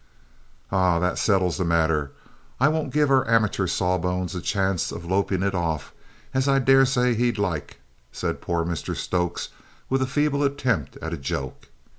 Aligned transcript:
"Ah, 0.71 0.97
that 0.97 1.19
settles 1.19 1.57
the 1.57 1.63
matter; 1.63 2.09
I 2.59 2.69
won't 2.69 2.91
give 2.91 3.11
our 3.11 3.29
amateur 3.29 3.67
sawbones 3.67 4.33
a 4.33 4.41
chance 4.41 4.91
of 4.91 5.05
lopping 5.05 5.43
it 5.43 5.53
off, 5.53 5.93
as 6.33 6.47
I 6.47 6.57
daresay 6.57 7.13
he'd 7.13 7.37
like!" 7.37 7.79
said 8.11 8.41
poor 8.41 8.65
Mr 8.65 8.95
Stokes, 8.95 9.49
with 9.91 10.01
a 10.01 10.07
feeble 10.07 10.41
attempt 10.43 10.97
at 11.03 11.13
a 11.13 11.17
joke. 11.17 11.67